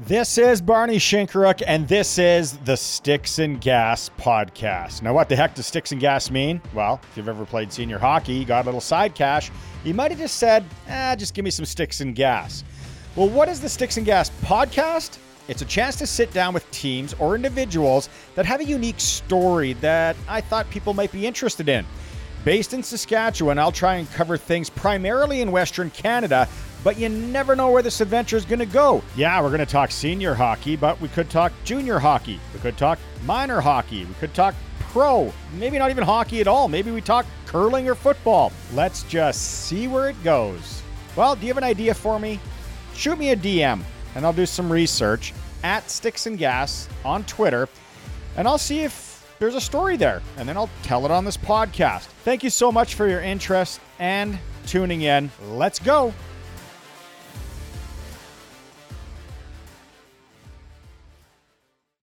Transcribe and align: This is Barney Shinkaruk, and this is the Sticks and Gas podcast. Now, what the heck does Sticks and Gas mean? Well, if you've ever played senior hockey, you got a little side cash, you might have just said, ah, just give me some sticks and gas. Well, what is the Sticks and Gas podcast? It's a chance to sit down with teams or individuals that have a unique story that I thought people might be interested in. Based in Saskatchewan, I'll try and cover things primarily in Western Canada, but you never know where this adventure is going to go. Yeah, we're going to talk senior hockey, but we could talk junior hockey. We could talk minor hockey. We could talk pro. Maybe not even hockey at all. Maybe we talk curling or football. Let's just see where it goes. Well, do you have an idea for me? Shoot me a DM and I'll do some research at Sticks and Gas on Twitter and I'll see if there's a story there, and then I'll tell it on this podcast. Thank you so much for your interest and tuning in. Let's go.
This 0.00 0.38
is 0.38 0.60
Barney 0.60 0.96
Shinkaruk, 0.96 1.62
and 1.64 1.86
this 1.86 2.18
is 2.18 2.56
the 2.58 2.76
Sticks 2.76 3.38
and 3.38 3.60
Gas 3.60 4.10
podcast. 4.18 5.02
Now, 5.02 5.14
what 5.14 5.28
the 5.28 5.36
heck 5.36 5.54
does 5.54 5.68
Sticks 5.68 5.92
and 5.92 6.00
Gas 6.00 6.32
mean? 6.32 6.60
Well, 6.74 7.00
if 7.08 7.16
you've 7.16 7.28
ever 7.28 7.44
played 7.44 7.72
senior 7.72 8.00
hockey, 8.00 8.32
you 8.32 8.44
got 8.44 8.64
a 8.64 8.66
little 8.66 8.80
side 8.80 9.14
cash, 9.14 9.52
you 9.84 9.94
might 9.94 10.10
have 10.10 10.18
just 10.18 10.38
said, 10.38 10.64
ah, 10.90 11.14
just 11.16 11.32
give 11.32 11.44
me 11.44 11.50
some 11.52 11.64
sticks 11.64 12.00
and 12.00 12.12
gas. 12.12 12.64
Well, 13.14 13.28
what 13.28 13.48
is 13.48 13.60
the 13.60 13.68
Sticks 13.68 13.96
and 13.96 14.04
Gas 14.04 14.30
podcast? 14.42 15.18
It's 15.46 15.62
a 15.62 15.66
chance 15.66 15.94
to 15.96 16.08
sit 16.08 16.32
down 16.32 16.54
with 16.54 16.68
teams 16.72 17.14
or 17.20 17.36
individuals 17.36 18.08
that 18.34 18.46
have 18.46 18.58
a 18.58 18.64
unique 18.64 18.98
story 18.98 19.74
that 19.74 20.16
I 20.26 20.40
thought 20.40 20.68
people 20.70 20.92
might 20.92 21.12
be 21.12 21.24
interested 21.24 21.68
in. 21.68 21.86
Based 22.44 22.74
in 22.74 22.82
Saskatchewan, 22.82 23.58
I'll 23.58 23.72
try 23.72 23.94
and 23.94 24.10
cover 24.10 24.36
things 24.36 24.68
primarily 24.68 25.40
in 25.40 25.52
Western 25.52 25.88
Canada, 25.90 26.48
but 26.84 26.98
you 26.98 27.08
never 27.08 27.56
know 27.56 27.70
where 27.70 27.82
this 27.82 28.00
adventure 28.00 28.36
is 28.36 28.44
going 28.44 28.60
to 28.60 28.66
go. 28.66 29.02
Yeah, 29.16 29.40
we're 29.40 29.48
going 29.48 29.58
to 29.58 29.66
talk 29.66 29.90
senior 29.90 30.34
hockey, 30.34 30.76
but 30.76 31.00
we 31.00 31.08
could 31.08 31.30
talk 31.30 31.52
junior 31.64 31.98
hockey. 31.98 32.38
We 32.52 32.60
could 32.60 32.76
talk 32.76 32.98
minor 33.24 33.60
hockey. 33.60 34.04
We 34.04 34.14
could 34.14 34.34
talk 34.34 34.54
pro. 34.80 35.32
Maybe 35.58 35.78
not 35.78 35.90
even 35.90 36.04
hockey 36.04 36.40
at 36.40 36.46
all. 36.46 36.68
Maybe 36.68 36.92
we 36.92 37.00
talk 37.00 37.26
curling 37.46 37.88
or 37.88 37.94
football. 37.94 38.52
Let's 38.74 39.02
just 39.04 39.64
see 39.66 39.88
where 39.88 40.08
it 40.08 40.22
goes. 40.22 40.82
Well, 41.16 41.34
do 41.34 41.42
you 41.42 41.48
have 41.48 41.58
an 41.58 41.64
idea 41.64 41.94
for 41.94 42.20
me? 42.20 42.38
Shoot 42.94 43.18
me 43.18 43.30
a 43.30 43.36
DM 43.36 43.82
and 44.14 44.24
I'll 44.24 44.32
do 44.32 44.46
some 44.46 44.70
research 44.70 45.32
at 45.64 45.90
Sticks 45.90 46.26
and 46.26 46.38
Gas 46.38 46.88
on 47.04 47.24
Twitter 47.24 47.68
and 48.36 48.46
I'll 48.46 48.58
see 48.58 48.80
if 48.80 49.14
there's 49.38 49.54
a 49.54 49.60
story 49.60 49.96
there, 49.96 50.22
and 50.36 50.48
then 50.48 50.56
I'll 50.56 50.70
tell 50.82 51.04
it 51.04 51.10
on 51.10 51.24
this 51.24 51.36
podcast. 51.36 52.04
Thank 52.24 52.42
you 52.42 52.50
so 52.50 52.70
much 52.70 52.94
for 52.94 53.08
your 53.08 53.20
interest 53.20 53.80
and 53.98 54.38
tuning 54.66 55.02
in. 55.02 55.30
Let's 55.50 55.78
go. 55.78 56.14